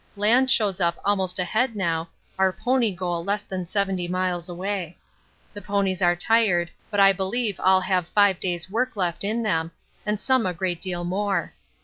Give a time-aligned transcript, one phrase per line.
[0.15, 2.09] Land shows up almost ahead now,
[2.39, 4.97] our pony goal less than 70 miles away.
[5.53, 9.71] The ponies are tired, but I believe all have five days' work left in them,
[10.03, 11.53] and some a great deal more.